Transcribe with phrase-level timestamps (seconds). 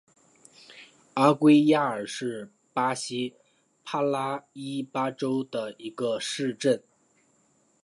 [1.13, 3.35] 阿圭亚尔是巴西
[3.83, 6.81] 帕拉伊巴州的一个市镇。